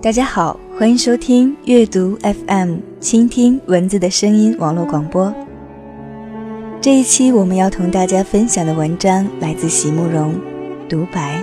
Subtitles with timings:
[0.00, 5.34] 大家好，欢迎收听阅读 FM，倾听文字的声音网络广播。
[6.80, 10.34] 这一期我们要同大家分享的文章来自席慕容，
[10.88, 11.38] 《独白》。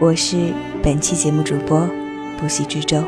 [0.00, 0.38] 我是
[0.82, 1.86] 本期节目主播
[2.40, 3.04] 不息之舟。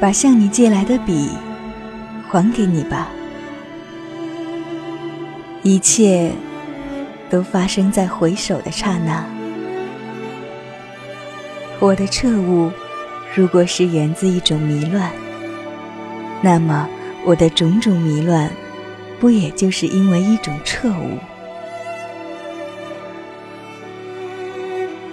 [0.00, 1.28] 把向你借来的笔
[2.28, 3.08] 还给你吧。
[5.62, 6.30] 一切
[7.28, 9.24] 都发生在回首的刹那。
[11.80, 12.70] 我的彻悟，
[13.34, 15.10] 如果是源自一种迷乱，
[16.42, 16.88] 那么
[17.24, 18.50] 我的种种迷乱，
[19.20, 21.18] 不也就是因为一种彻悟？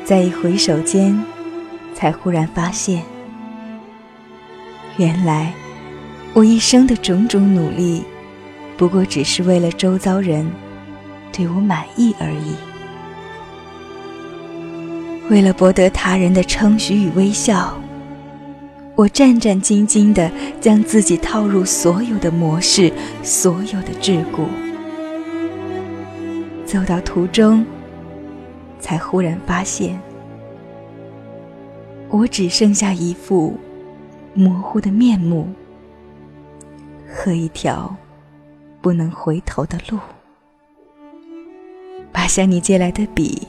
[0.03, 1.19] 在一回首间，
[1.95, 3.01] 才忽然发现。
[4.97, 5.53] 原来，
[6.33, 8.01] 我一生的种种努力，
[8.77, 10.49] 不过只是为了周遭人
[11.33, 12.55] 对我满意而已。
[15.29, 17.77] 为了博得他人的称许与微笑，
[18.95, 22.89] 我战战兢兢地将自己套入所有的模式、
[23.21, 24.45] 所有的桎梏。
[26.65, 27.65] 走到途中，
[28.79, 29.99] 才忽然发现，
[32.07, 33.59] 我只剩下一副。
[34.35, 35.47] 模糊的面目
[37.07, 37.95] 和一条
[38.81, 39.97] 不能回头的路，
[42.11, 43.47] 把向你借来的笔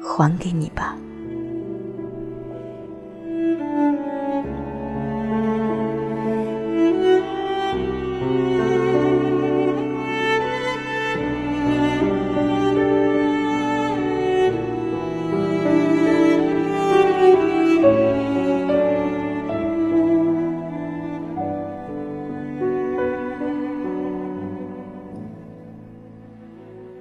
[0.00, 0.96] 还给你吧。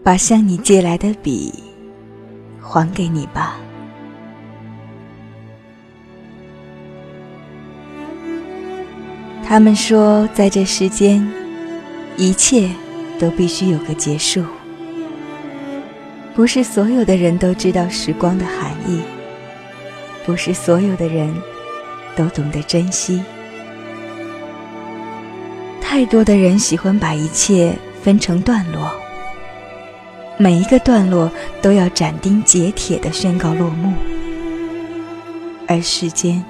[0.07, 1.53] 把向你借来的笔
[2.62, 3.57] 还给你吧。
[9.45, 11.29] 他们说，在这世间，
[12.16, 12.69] 一切
[13.19, 14.45] 都必须有个结束。
[16.34, 19.01] 不是所有的人都知道时光的含义，
[20.25, 21.29] 不是所有的人
[22.16, 23.22] 都懂得珍惜。
[25.81, 28.89] 太多的人喜欢把一切分成段落。
[30.40, 31.31] 每一个段落
[31.64, 33.92] 都要斩钉截铁地宣告落幕，
[35.68, 36.46] 而世间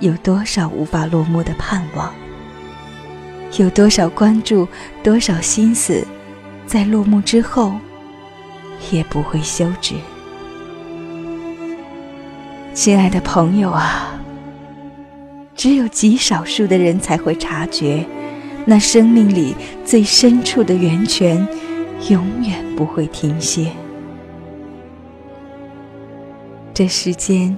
[0.00, 2.12] 有多少无法落幕的盼望？
[3.56, 4.68] 有多少关注，
[5.02, 6.06] 多少心思，
[6.66, 7.72] 在落幕之后
[8.90, 9.94] 也不会休止？
[12.74, 14.20] 亲爱的朋友啊，
[15.56, 18.04] 只有极少数的人才会察觉，
[18.66, 19.54] 那生命里
[19.86, 21.48] 最深处的源泉。
[22.10, 23.70] 永远不会停歇。
[26.74, 27.56] 这世间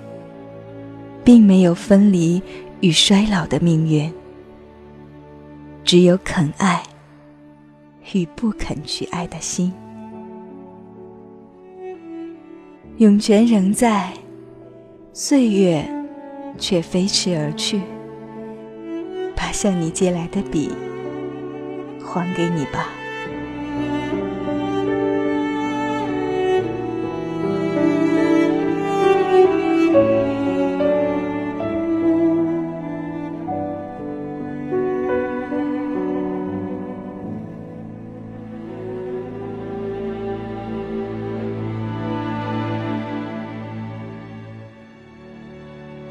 [1.25, 2.41] 并没有分离
[2.81, 4.13] 与衰老的命运，
[5.83, 6.83] 只有肯爱
[8.13, 9.73] 与不肯去爱的心。
[12.99, 14.13] 涌泉仍在，
[15.13, 15.85] 岁月
[16.59, 17.81] 却飞驰而去。
[19.35, 20.71] 把向你借来的笔
[22.01, 22.89] 还给你吧。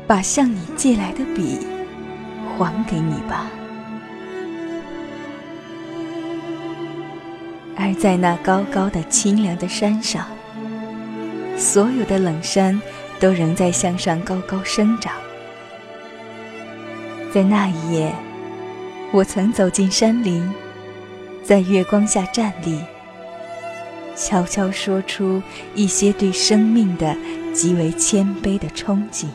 [0.07, 1.59] 把向你借来的笔
[2.57, 3.49] 还给你吧。
[7.77, 10.25] 而在那高高的清凉的山上，
[11.57, 12.81] 所有的冷杉
[13.19, 15.13] 都仍在向上高高生长。
[17.33, 18.15] 在那一夜，
[19.11, 20.49] 我曾走进山林，
[21.43, 22.79] 在月光下站立，
[24.15, 25.43] 悄悄说出
[25.75, 27.13] 一些对生命的
[27.53, 29.25] 极为谦卑的憧憬。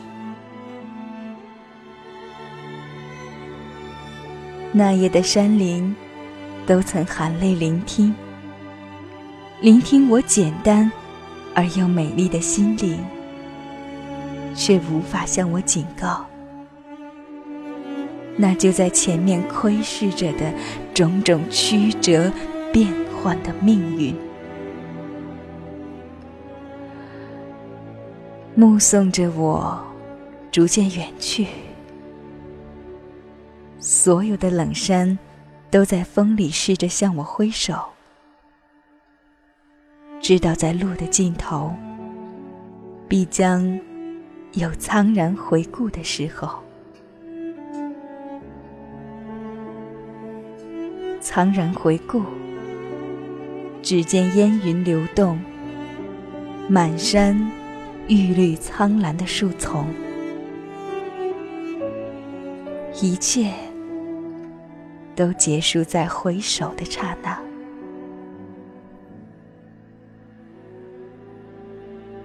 [4.73, 5.93] 那夜的山林
[6.65, 8.13] 都曾含泪聆听。
[9.59, 10.89] 聆听我简单
[11.53, 12.97] 而又美丽的心灵
[14.55, 16.25] 却无法向我警告。
[18.37, 20.53] 那就在前面窥视着的
[20.93, 22.31] 种种曲折
[22.71, 24.15] 变幻的命运。
[28.55, 29.79] 目送着我
[30.51, 31.47] 逐渐远去。
[33.83, 35.17] 所有的冷山
[35.71, 37.83] 都在风里试着向我挥手，
[40.21, 41.73] 知道在路的尽头，
[43.07, 43.79] 必将
[44.53, 46.61] 有苍然回顾的时候。
[51.19, 52.21] 苍然回顾，
[53.81, 55.39] 只见烟云流动，
[56.69, 57.35] 满山
[58.07, 59.87] 玉绿苍蓝的树丛，
[63.01, 63.51] 一切
[65.21, 67.39] 都结束在回首的刹那。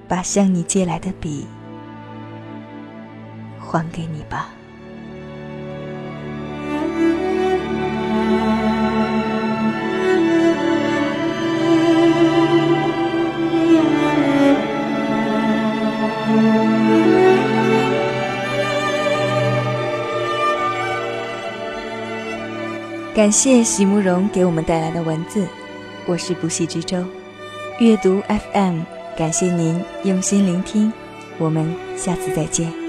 [0.09, 1.47] 把向你借来的笔
[3.61, 4.56] 还给你吧。
[23.17, 25.47] 感谢席慕容给我们带来的文字，
[26.05, 27.03] 我是不系之舟，
[27.81, 28.81] 阅读 FM，
[29.17, 30.93] 感谢您用心聆听，
[31.39, 32.86] 我们下次再见。